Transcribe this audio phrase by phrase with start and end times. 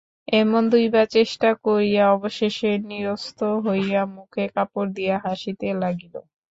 [0.33, 6.15] এমন দুইবার চেষ্টা করিয়া অবশেষে নিরস্ত হইয়া মুখে কাপড় দিয়া হাসিতে লাগিল।